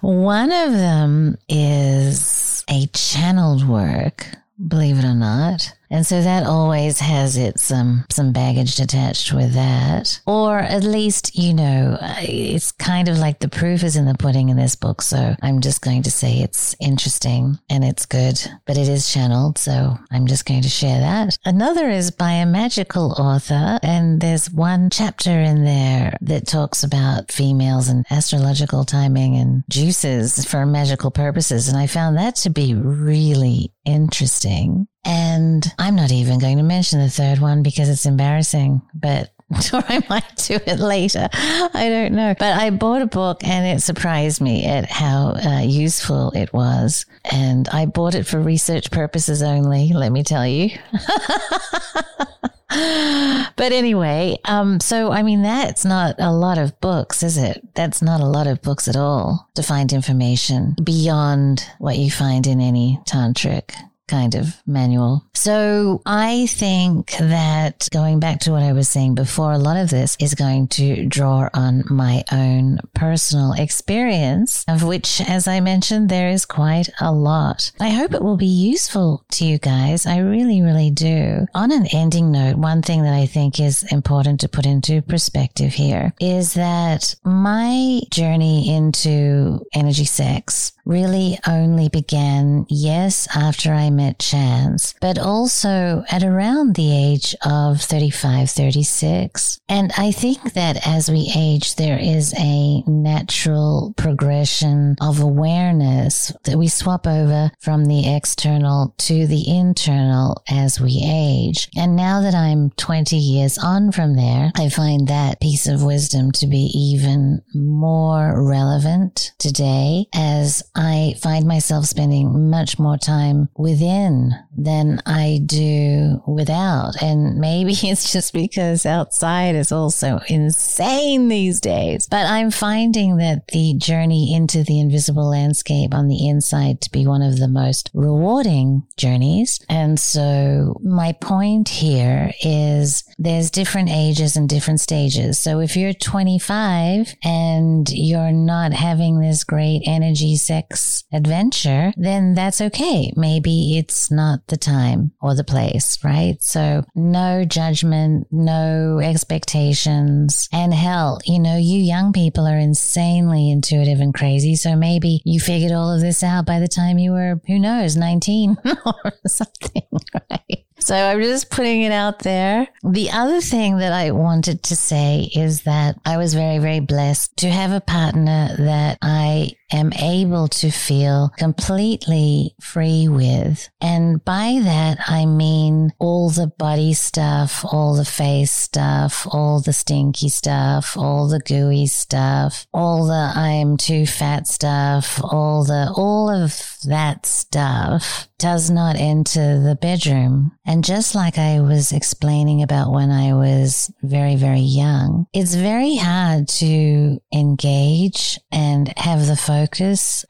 One 0.00 0.52
of 0.52 0.72
them 0.72 1.38
is 1.48 2.64
a 2.68 2.86
channeled 2.88 3.66
work, 3.66 4.28
believe 4.66 4.98
it 4.98 5.04
or 5.04 5.14
not. 5.14 5.74
And 5.94 6.04
so 6.04 6.22
that 6.22 6.44
always 6.44 6.98
has 6.98 7.36
its 7.36 7.70
um, 7.70 8.04
some 8.10 8.32
baggage 8.32 8.80
attached 8.80 9.32
with 9.32 9.52
that. 9.52 10.20
Or 10.26 10.58
at 10.58 10.82
least, 10.82 11.38
you 11.38 11.54
know, 11.54 11.96
it's 12.18 12.72
kind 12.72 13.08
of 13.08 13.16
like 13.18 13.38
the 13.38 13.48
proof 13.48 13.84
is 13.84 13.94
in 13.94 14.04
the 14.04 14.16
pudding 14.16 14.48
in 14.48 14.56
this 14.56 14.74
book. 14.74 15.02
So 15.02 15.36
I'm 15.40 15.60
just 15.60 15.82
going 15.82 16.02
to 16.02 16.10
say 16.10 16.40
it's 16.40 16.74
interesting 16.80 17.60
and 17.70 17.84
it's 17.84 18.06
good, 18.06 18.40
but 18.66 18.76
it 18.76 18.88
is 18.88 19.12
channeled. 19.12 19.56
So 19.56 19.96
I'm 20.10 20.26
just 20.26 20.46
going 20.46 20.62
to 20.62 20.68
share 20.68 20.98
that. 20.98 21.38
Another 21.44 21.88
is 21.88 22.10
by 22.10 22.32
a 22.32 22.46
magical 22.46 23.12
author. 23.12 23.78
And 23.84 24.20
there's 24.20 24.50
one 24.50 24.90
chapter 24.90 25.30
in 25.30 25.64
there 25.64 26.16
that 26.22 26.48
talks 26.48 26.82
about 26.82 27.30
females 27.30 27.88
and 27.88 28.04
astrological 28.10 28.84
timing 28.84 29.36
and 29.36 29.62
juices 29.70 30.44
for 30.44 30.66
magical 30.66 31.12
purposes. 31.12 31.68
And 31.68 31.78
I 31.78 31.86
found 31.86 32.16
that 32.16 32.34
to 32.36 32.50
be 32.50 32.74
really 32.74 33.70
interesting. 33.84 34.86
And 35.04 35.64
I'm 35.78 35.96
not 35.96 36.10
even 36.10 36.38
going 36.38 36.56
to 36.56 36.62
mention 36.62 37.00
the 37.00 37.10
third 37.10 37.38
one 37.38 37.62
because 37.62 37.88
it's 37.88 38.06
embarrassing, 38.06 38.82
but 38.94 39.30
or 39.72 39.84
I 39.88 40.04
might 40.08 40.36
do 40.36 40.58
it 40.66 40.78
later. 40.78 41.28
I 41.32 41.88
don't 41.88 42.14
know. 42.14 42.34
But 42.38 42.58
I 42.58 42.70
bought 42.70 43.02
a 43.02 43.06
book 43.06 43.44
and 43.44 43.66
it 43.66 43.82
surprised 43.82 44.40
me 44.40 44.64
at 44.64 44.90
how 44.90 45.34
uh, 45.34 45.60
useful 45.60 46.30
it 46.32 46.52
was. 46.52 47.06
And 47.24 47.68
I 47.68 47.86
bought 47.86 48.14
it 48.14 48.26
for 48.26 48.40
research 48.40 48.90
purposes 48.90 49.42
only, 49.42 49.92
let 49.92 50.12
me 50.12 50.22
tell 50.22 50.46
you. 50.46 50.70
but 53.56 53.72
anyway, 53.72 54.38
um, 54.44 54.80
so 54.80 55.12
I 55.12 55.22
mean, 55.22 55.42
that's 55.42 55.84
not 55.84 56.16
a 56.18 56.32
lot 56.32 56.58
of 56.58 56.80
books, 56.80 57.22
is 57.22 57.36
it? 57.36 57.62
That's 57.74 58.02
not 58.02 58.20
a 58.20 58.26
lot 58.26 58.46
of 58.46 58.62
books 58.62 58.88
at 58.88 58.96
all 58.96 59.48
to 59.54 59.62
find 59.62 59.92
information 59.92 60.76
beyond 60.82 61.66
what 61.78 61.98
you 61.98 62.10
find 62.10 62.46
in 62.46 62.60
any 62.60 63.00
tantric 63.06 63.74
kind 64.06 64.34
of 64.34 64.62
manual. 64.66 65.24
So 65.34 66.02
I 66.06 66.46
think 66.46 67.12
that 67.18 67.88
going 67.92 68.20
back 68.20 68.40
to 68.40 68.52
what 68.52 68.62
I 68.62 68.72
was 68.72 68.88
saying 68.88 69.14
before, 69.14 69.52
a 69.52 69.58
lot 69.58 69.76
of 69.76 69.90
this 69.90 70.16
is 70.20 70.34
going 70.34 70.68
to 70.68 71.06
draw 71.06 71.48
on 71.52 71.84
my 71.90 72.24
own 72.32 72.78
personal 72.94 73.52
experience, 73.52 74.64
of 74.68 74.82
which, 74.82 75.20
as 75.20 75.48
I 75.48 75.60
mentioned, 75.60 76.08
there 76.08 76.30
is 76.30 76.46
quite 76.46 76.88
a 77.00 77.12
lot. 77.12 77.72
I 77.80 77.90
hope 77.90 78.14
it 78.14 78.22
will 78.22 78.36
be 78.36 78.46
useful 78.46 79.24
to 79.32 79.44
you 79.44 79.58
guys. 79.58 80.06
I 80.06 80.18
really, 80.18 80.62
really 80.62 80.90
do. 80.90 81.46
On 81.54 81.72
an 81.72 81.86
ending 81.92 82.30
note, 82.30 82.56
one 82.56 82.82
thing 82.82 83.02
that 83.02 83.14
I 83.14 83.26
think 83.26 83.60
is 83.60 83.84
important 83.92 84.40
to 84.40 84.48
put 84.48 84.66
into 84.66 85.02
perspective 85.02 85.72
here 85.72 86.12
is 86.20 86.54
that 86.54 87.14
my 87.24 88.00
journey 88.10 88.74
into 88.74 89.64
energy 89.74 90.04
sex 90.04 90.72
really 90.84 91.38
only 91.46 91.88
began, 91.88 92.66
yes, 92.68 93.26
after 93.34 93.72
I 93.72 93.90
met 93.90 94.18
Chance, 94.18 94.94
but 95.00 95.18
also 95.18 96.04
at 96.10 96.22
around 96.22 96.74
the 96.74 96.94
age 96.94 97.34
of 97.44 97.80
35, 97.80 98.50
36. 98.50 99.60
And 99.68 99.92
I 99.96 100.12
think 100.12 100.52
that 100.54 100.86
as 100.86 101.10
we 101.10 101.32
age, 101.36 101.76
there 101.76 101.98
is 101.98 102.34
a 102.38 102.82
natural 102.86 103.94
progression 103.96 104.96
of 105.00 105.20
awareness 105.20 106.32
that 106.44 106.58
we 106.58 106.68
swap 106.68 107.06
over 107.06 107.50
from 107.60 107.86
the 107.86 108.14
external 108.14 108.94
to 108.98 109.26
the 109.26 109.48
internal 109.48 110.42
as 110.48 110.80
we 110.80 111.02
age. 111.04 111.68
And 111.76 111.96
now 111.96 112.20
that 112.20 112.34
I'm 112.34 112.70
20 112.70 113.16
years 113.16 113.58
on 113.58 113.92
from 113.92 114.16
there, 114.16 114.52
I 114.56 114.68
find 114.68 115.08
that 115.08 115.40
piece 115.40 115.66
of 115.66 115.82
wisdom 115.82 116.32
to 116.32 116.46
be 116.46 116.70
even 116.74 117.42
more 117.54 118.44
relevant 118.46 119.32
today 119.38 120.06
as 120.14 120.62
I 120.76 121.14
find 121.20 121.46
myself 121.46 121.86
spending 121.86 122.50
much 122.50 122.78
more 122.78 122.96
time 122.96 123.48
within 123.56 124.32
than 124.56 125.00
I 125.06 125.40
do 125.44 126.22
without. 126.26 127.00
And 127.00 127.38
maybe 127.38 127.72
it's 127.82 128.12
just 128.12 128.32
because 128.32 128.86
outside 128.86 129.54
is 129.54 129.72
also 129.72 130.20
insane 130.28 131.28
these 131.28 131.60
days. 131.60 132.08
But 132.08 132.26
I'm 132.26 132.50
finding 132.50 133.18
that 133.18 133.48
the 133.48 133.74
journey 133.74 134.34
into 134.34 134.64
the 134.64 134.80
invisible 134.80 135.28
landscape 135.28 135.94
on 135.94 136.08
the 136.08 136.28
inside 136.28 136.80
to 136.82 136.90
be 136.90 137.06
one 137.06 137.22
of 137.22 137.38
the 137.38 137.48
most 137.48 137.90
rewarding 137.94 138.86
journeys. 138.96 139.64
And 139.68 139.98
so 139.98 140.80
my 140.82 141.12
point 141.12 141.68
here 141.68 142.32
is 142.42 143.04
there's 143.18 143.50
different 143.50 143.90
ages 143.90 144.36
and 144.36 144.48
different 144.48 144.80
stages. 144.80 145.38
So 145.38 145.60
if 145.60 145.76
you're 145.76 145.92
25 145.92 147.14
and 147.22 147.88
you're 147.90 148.32
not 148.32 148.72
having 148.72 149.20
this 149.20 149.44
great 149.44 149.82
energy 149.86 150.36
sex 150.36 150.63
adventure, 151.12 151.92
then 151.96 152.34
that's 152.34 152.60
okay. 152.60 153.12
Maybe 153.16 153.78
it's 153.78 154.10
not 154.10 154.46
the 154.48 154.56
time 154.56 155.12
or 155.20 155.34
the 155.34 155.44
place, 155.44 156.02
right? 156.04 156.42
So 156.42 156.84
no 156.94 157.44
judgment, 157.44 158.26
no 158.30 159.00
expectations. 159.02 160.48
And 160.52 160.74
hell, 160.74 161.20
you 161.24 161.38
know, 161.38 161.56
you 161.56 161.80
young 161.80 162.12
people 162.12 162.46
are 162.46 162.58
insanely 162.58 163.50
intuitive 163.50 164.00
and 164.00 164.14
crazy. 164.14 164.56
So 164.56 164.76
maybe 164.76 165.22
you 165.24 165.40
figured 165.40 165.72
all 165.72 165.92
of 165.92 166.00
this 166.00 166.22
out 166.22 166.46
by 166.46 166.60
the 166.60 166.68
time 166.68 166.98
you 166.98 167.12
were, 167.12 167.40
who 167.46 167.58
knows, 167.58 167.96
19 167.96 168.56
or 168.86 169.12
something, 169.26 169.82
right? 170.30 170.64
So 170.84 170.94
I'm 170.94 171.22
just 171.22 171.50
putting 171.50 171.80
it 171.82 171.92
out 171.92 172.18
there. 172.18 172.68
The 172.82 173.10
other 173.10 173.40
thing 173.40 173.78
that 173.78 173.92
I 173.92 174.10
wanted 174.10 174.62
to 174.64 174.76
say 174.76 175.30
is 175.34 175.62
that 175.62 175.96
I 176.04 176.18
was 176.18 176.34
very, 176.34 176.58
very 176.58 176.80
blessed 176.80 177.38
to 177.38 177.48
have 177.48 177.72
a 177.72 177.80
partner 177.80 178.54
that 178.58 178.98
I 179.00 179.52
am 179.74 179.92
able 179.94 180.48
to 180.48 180.70
feel 180.70 181.30
completely 181.36 182.54
free 182.60 183.08
with. 183.08 183.68
And 183.80 184.24
by 184.24 184.60
that, 184.62 184.98
I 185.06 185.26
mean 185.26 185.92
all 185.98 186.30
the 186.30 186.46
body 186.46 186.94
stuff, 186.94 187.64
all 187.64 187.94
the 187.94 188.04
face 188.04 188.52
stuff, 188.52 189.26
all 189.30 189.60
the 189.60 189.72
stinky 189.72 190.28
stuff, 190.28 190.96
all 190.96 191.28
the 191.28 191.40
gooey 191.40 191.86
stuff, 191.86 192.66
all 192.72 193.06
the 193.06 193.32
I'm 193.34 193.76
too 193.76 194.06
fat 194.06 194.46
stuff, 194.46 195.20
all 195.22 195.64
the, 195.64 195.92
all 195.96 196.30
of 196.30 196.78
that 196.84 197.26
stuff 197.26 198.28
does 198.38 198.70
not 198.70 198.96
enter 198.96 199.60
the 199.60 199.74
bedroom. 199.80 200.52
And 200.66 200.84
just 200.84 201.14
like 201.14 201.38
I 201.38 201.60
was 201.60 201.92
explaining 201.92 202.62
about 202.62 202.92
when 202.92 203.10
I 203.10 203.32
was 203.34 203.92
very, 204.02 204.36
very 204.36 204.60
young, 204.60 205.26
it's 205.32 205.54
very 205.54 205.96
hard 205.96 206.48
to 206.48 207.18
engage 207.32 208.38
and 208.52 208.92
have 208.98 209.26
the 209.26 209.36
focus 209.36 209.63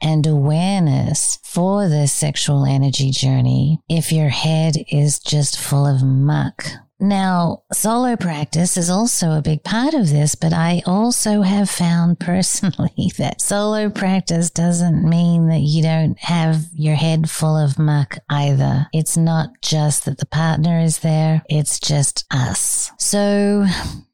and 0.01 0.25
awareness 0.25 1.39
for 1.43 1.87
the 1.87 2.07
sexual 2.07 2.65
energy 2.65 3.11
journey 3.11 3.79
if 3.89 4.11
your 4.11 4.29
head 4.29 4.75
is 4.89 5.19
just 5.19 5.59
full 5.59 5.85
of 5.85 6.03
muck 6.03 6.65
now, 6.99 7.63
solo 7.73 8.15
practice 8.15 8.77
is 8.77 8.89
also 8.89 9.31
a 9.31 9.41
big 9.41 9.63
part 9.63 9.93
of 9.93 10.09
this, 10.09 10.33
but 10.35 10.53
I 10.53 10.81
also 10.85 11.41
have 11.41 11.69
found 11.69 12.19
personally 12.21 13.11
that 13.17 13.41
solo 13.41 13.89
practice 13.89 14.49
doesn't 14.49 15.07
mean 15.07 15.47
that 15.49 15.59
you 15.59 15.83
don't 15.83 16.17
have 16.19 16.65
your 16.73 16.95
head 16.95 17.29
full 17.29 17.57
of 17.57 17.77
muck 17.77 18.17
either. 18.29 18.87
It's 18.93 19.17
not 19.17 19.49
just 19.61 20.05
that 20.05 20.19
the 20.19 20.25
partner 20.25 20.79
is 20.79 20.99
there, 20.99 21.43
it's 21.49 21.79
just 21.79 22.25
us. 22.31 22.91
So 22.97 23.65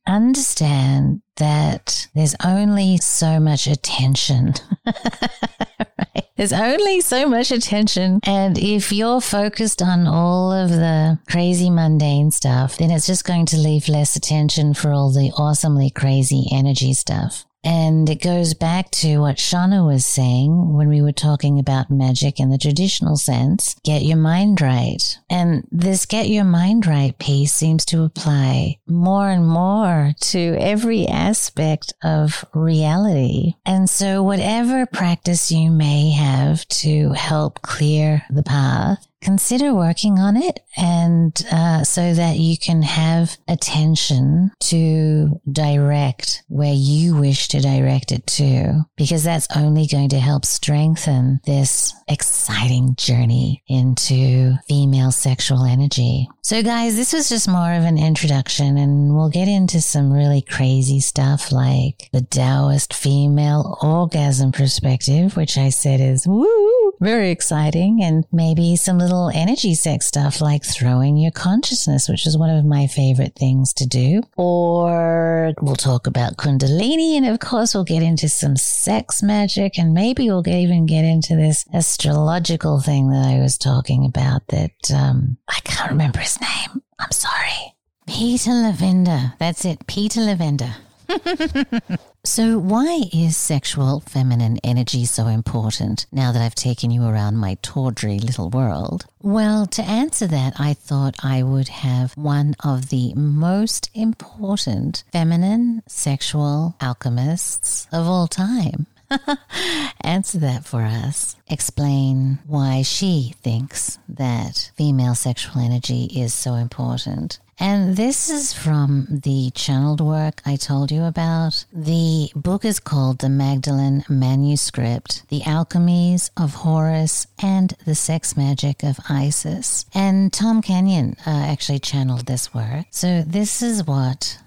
understand 0.07 1.21
that 1.37 2.07
there's 2.13 2.35
only 2.43 2.97
so 2.97 3.39
much 3.39 3.67
attention. 3.67 4.53
right? 4.85 6.25
There's 6.37 6.53
only 6.53 7.01
so 7.01 7.27
much 7.27 7.51
attention. 7.51 8.19
And 8.23 8.57
if 8.57 8.91
you're 8.91 9.21
focused 9.21 9.81
on 9.81 10.07
all 10.07 10.51
of 10.51 10.69
the 10.69 11.19
crazy 11.29 11.69
mundane 11.69 12.31
stuff, 12.31 12.77
then 12.77 12.91
it's 12.91 13.07
just 13.07 13.25
going 13.25 13.45
to 13.47 13.57
leave 13.57 13.87
less 13.87 14.15
attention 14.15 14.73
for 14.73 14.91
all 14.91 15.11
the 15.11 15.31
awesomely 15.37 15.89
crazy 15.89 16.47
energy 16.51 16.93
stuff. 16.93 17.45
And 17.63 18.09
it 18.09 18.21
goes 18.21 18.53
back 18.53 18.89
to 18.91 19.19
what 19.19 19.37
Shauna 19.37 19.85
was 19.85 20.05
saying 20.05 20.73
when 20.73 20.89
we 20.89 21.01
were 21.01 21.11
talking 21.11 21.59
about 21.59 21.91
magic 21.91 22.39
in 22.39 22.49
the 22.49 22.57
traditional 22.57 23.17
sense. 23.17 23.75
Get 23.83 24.03
your 24.03 24.17
mind 24.17 24.61
right. 24.61 25.19
And 25.29 25.67
this 25.71 26.05
get 26.05 26.27
your 26.29 26.43
mind 26.43 26.87
right 26.87 27.17
piece 27.19 27.53
seems 27.53 27.85
to 27.85 28.03
apply 28.03 28.79
more 28.87 29.29
and 29.29 29.47
more 29.47 30.13
to 30.19 30.57
every 30.59 31.07
aspect 31.07 31.93
of 32.03 32.45
reality. 32.53 33.53
And 33.65 33.89
so 33.89 34.23
whatever 34.23 34.85
practice 34.85 35.51
you 35.51 35.71
may 35.71 36.11
have 36.11 36.67
to 36.69 37.11
help 37.11 37.61
clear 37.61 38.23
the 38.29 38.43
path, 38.43 39.07
consider 39.21 39.73
working 39.73 40.19
on 40.19 40.35
it 40.37 40.59
and 40.77 41.45
uh, 41.51 41.83
so 41.83 42.13
that 42.13 42.37
you 42.37 42.57
can 42.57 42.81
have 42.81 43.37
attention 43.47 44.51
to 44.59 45.39
direct 45.51 46.43
where 46.47 46.73
you 46.73 47.15
wish 47.15 47.47
to 47.49 47.59
direct 47.59 48.11
it 48.11 48.25
to 48.25 48.81
because 48.97 49.23
that's 49.23 49.47
only 49.55 49.85
going 49.87 50.09
to 50.09 50.19
help 50.19 50.45
strengthen 50.45 51.39
this 51.45 51.93
exciting 52.07 52.95
journey 52.95 53.63
into 53.67 54.53
female 54.67 55.11
sexual 55.11 55.63
energy. 55.63 56.27
So 56.41 56.63
guys 56.63 56.95
this 56.95 57.13
was 57.13 57.29
just 57.29 57.47
more 57.47 57.73
of 57.73 57.83
an 57.83 57.97
introduction 57.97 58.77
and 58.77 59.15
we'll 59.15 59.29
get 59.29 59.47
into 59.47 59.81
some 59.81 60.11
really 60.11 60.41
crazy 60.41 60.99
stuff 60.99 61.51
like 61.51 62.09
the 62.11 62.21
taoist 62.21 62.93
female 62.93 63.77
orgasm 63.81 64.51
perspective 64.51 65.35
which 65.35 65.57
i 65.57 65.69
said 65.69 65.99
is 65.99 66.25
woo 66.27 66.93
very 66.99 67.31
exciting 67.31 68.01
and 68.01 68.25
maybe 68.31 68.75
some 68.75 68.97
little 68.97 69.10
little 69.11 69.31
energy 69.33 69.75
sex 69.75 70.05
stuff 70.05 70.41
like 70.41 70.63
throwing 70.63 71.17
your 71.17 71.31
consciousness, 71.31 72.07
which 72.07 72.25
is 72.25 72.37
one 72.37 72.49
of 72.49 72.65
my 72.65 72.87
favorite 72.87 73.35
things 73.35 73.73
to 73.73 73.87
do. 73.87 74.23
Or 74.37 75.53
we'll 75.61 75.75
talk 75.75 76.07
about 76.07 76.37
Kundalini. 76.37 77.17
And 77.17 77.27
of 77.27 77.39
course, 77.39 77.73
we'll 77.73 77.83
get 77.83 78.03
into 78.03 78.29
some 78.29 78.55
sex 78.55 79.21
magic 79.21 79.77
and 79.77 79.93
maybe 79.93 80.27
we'll 80.27 80.41
get, 80.41 80.55
even 80.55 80.85
get 80.85 81.05
into 81.05 81.35
this 81.35 81.65
astrological 81.73 82.79
thing 82.79 83.09
that 83.09 83.25
I 83.25 83.39
was 83.39 83.57
talking 83.57 84.05
about 84.05 84.47
that, 84.47 84.91
um, 84.93 85.37
I 85.47 85.59
can't 85.63 85.91
remember 85.91 86.19
his 86.19 86.39
name. 86.39 86.81
I'm 86.99 87.11
sorry. 87.11 87.75
Peter 88.07 88.51
Lavender. 88.51 89.33
That's 89.39 89.65
it. 89.65 89.85
Peter 89.87 90.21
Lavender. 90.21 90.75
so, 92.23 92.59
why 92.59 93.05
is 93.11 93.35
sexual 93.35 94.01
feminine 94.01 94.59
energy 94.63 95.05
so 95.05 95.25
important 95.25 96.05
now 96.11 96.31
that 96.31 96.41
I've 96.41 96.53
taken 96.53 96.91
you 96.91 97.03
around 97.03 97.37
my 97.37 97.57
tawdry 97.63 98.19
little 98.19 98.51
world? 98.51 99.07
Well, 99.23 99.65
to 99.67 99.81
answer 99.81 100.27
that, 100.27 100.53
I 100.59 100.73
thought 100.75 101.15
I 101.23 101.41
would 101.41 101.69
have 101.69 102.15
one 102.15 102.55
of 102.63 102.89
the 102.89 103.15
most 103.15 103.89
important 103.95 105.03
feminine 105.11 105.81
sexual 105.87 106.75
alchemists 106.79 107.87
of 107.91 108.07
all 108.07 108.27
time. 108.27 108.85
Answer 110.01 110.39
that 110.39 110.65
for 110.65 110.81
us. 110.81 111.35
Explain 111.47 112.39
why 112.47 112.81
she 112.81 113.35
thinks 113.41 113.99
that 114.07 114.71
female 114.75 115.15
sexual 115.15 115.61
energy 115.61 116.05
is 116.05 116.33
so 116.33 116.55
important. 116.55 117.39
And 117.59 117.95
this 117.95 118.31
is 118.31 118.53
from 118.53 119.05
the 119.07 119.51
channeled 119.53 120.01
work 120.01 120.41
I 120.47 120.55
told 120.55 120.91
you 120.91 121.03
about. 121.03 121.63
The 121.71 122.31
book 122.35 122.65
is 122.65 122.79
called 122.79 123.19
The 123.19 123.29
Magdalen 123.29 124.03
Manuscript 124.09 125.27
The 125.29 125.41
Alchemies 125.41 126.31
of 126.35 126.55
Horus 126.55 127.27
and 127.39 127.75
the 127.85 127.93
Sex 127.93 128.35
Magic 128.35 128.81
of 128.81 128.99
Isis. 129.07 129.85
And 129.93 130.33
Tom 130.33 130.63
Kenyon 130.63 131.15
uh, 131.27 131.29
actually 131.29 131.77
channeled 131.77 132.25
this 132.25 132.51
work. 132.51 132.87
So 132.89 133.21
this 133.21 133.61
is 133.61 133.85
what 133.85 134.39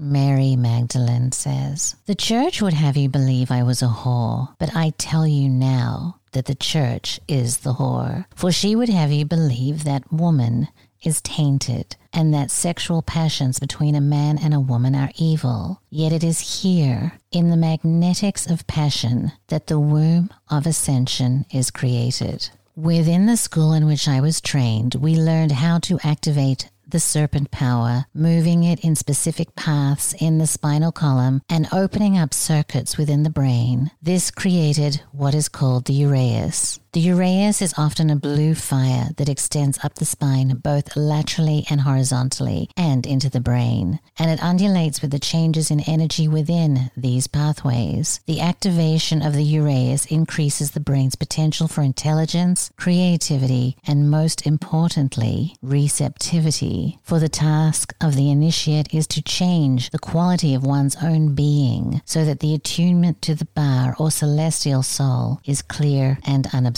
Mary 0.00 0.54
Magdalene 0.54 1.32
says, 1.32 1.96
The 2.06 2.14
church 2.14 2.62
would 2.62 2.72
have 2.72 2.96
you 2.96 3.08
believe 3.08 3.50
I 3.50 3.64
was 3.64 3.82
a 3.82 3.88
whore, 3.88 4.54
but 4.58 4.74
I 4.76 4.90
tell 4.96 5.26
you 5.26 5.48
now 5.48 6.20
that 6.32 6.44
the 6.44 6.54
church 6.54 7.18
is 7.26 7.58
the 7.58 7.74
whore. 7.74 8.24
For 8.36 8.52
she 8.52 8.76
would 8.76 8.88
have 8.88 9.10
you 9.10 9.24
believe 9.24 9.82
that 9.82 10.12
woman 10.12 10.68
is 11.02 11.20
tainted 11.22 11.96
and 12.12 12.32
that 12.32 12.52
sexual 12.52 13.02
passions 13.02 13.58
between 13.58 13.96
a 13.96 14.00
man 14.00 14.38
and 14.38 14.54
a 14.54 14.60
woman 14.60 14.94
are 14.94 15.10
evil. 15.16 15.80
Yet 15.90 16.12
it 16.12 16.22
is 16.22 16.62
here, 16.62 17.14
in 17.32 17.50
the 17.50 17.56
magnetics 17.56 18.48
of 18.48 18.66
passion, 18.68 19.32
that 19.48 19.66
the 19.66 19.80
womb 19.80 20.30
of 20.48 20.64
ascension 20.64 21.44
is 21.52 21.72
created. 21.72 22.50
Within 22.76 23.26
the 23.26 23.36
school 23.36 23.72
in 23.72 23.86
which 23.86 24.06
I 24.06 24.20
was 24.20 24.40
trained, 24.40 24.94
we 24.94 25.16
learned 25.16 25.50
how 25.50 25.80
to 25.80 25.98
activate 26.04 26.70
the 26.88 27.00
serpent 27.00 27.50
power, 27.50 28.06
moving 28.14 28.64
it 28.64 28.80
in 28.80 28.96
specific 28.96 29.54
paths 29.54 30.14
in 30.18 30.38
the 30.38 30.46
spinal 30.46 30.92
column 30.92 31.42
and 31.48 31.68
opening 31.72 32.16
up 32.16 32.32
circuits 32.32 32.96
within 32.96 33.22
the 33.22 33.30
brain. 33.30 33.90
This 34.02 34.30
created 34.30 35.02
what 35.12 35.34
is 35.34 35.48
called 35.48 35.84
the 35.84 36.00
uraeus. 36.00 36.80
The 36.92 37.06
uraeus 37.06 37.60
is 37.60 37.74
often 37.76 38.08
a 38.08 38.16
blue 38.16 38.54
fire 38.54 39.10
that 39.18 39.28
extends 39.28 39.78
up 39.84 39.96
the 39.96 40.06
spine 40.06 40.56
both 40.56 40.96
laterally 40.96 41.66
and 41.68 41.82
horizontally 41.82 42.70
and 42.78 43.04
into 43.04 43.28
the 43.28 43.42
brain, 43.42 44.00
and 44.18 44.30
it 44.30 44.42
undulates 44.42 45.02
with 45.02 45.10
the 45.10 45.18
changes 45.18 45.70
in 45.70 45.80
energy 45.80 46.28
within 46.28 46.90
these 46.96 47.26
pathways. 47.26 48.20
The 48.24 48.40
activation 48.40 49.20
of 49.20 49.34
the 49.34 49.44
uraeus 49.44 50.06
increases 50.06 50.70
the 50.70 50.80
brain's 50.80 51.14
potential 51.14 51.68
for 51.68 51.82
intelligence, 51.82 52.70
creativity, 52.78 53.76
and 53.86 54.10
most 54.10 54.46
importantly, 54.46 55.56
receptivity. 55.60 56.98
For 57.02 57.18
the 57.18 57.28
task 57.28 57.94
of 58.00 58.16
the 58.16 58.30
initiate 58.30 58.94
is 58.94 59.06
to 59.08 59.20
change 59.20 59.90
the 59.90 59.98
quality 59.98 60.54
of 60.54 60.64
one's 60.64 60.96
own 60.96 61.34
being 61.34 62.00
so 62.06 62.24
that 62.24 62.40
the 62.40 62.54
attunement 62.54 63.20
to 63.22 63.34
the 63.34 63.48
ba 63.54 63.94
or 63.98 64.10
celestial 64.10 64.82
soul 64.82 65.42
is 65.44 65.60
clear 65.60 66.18
and 66.24 66.46
unobstructed. 66.54 66.77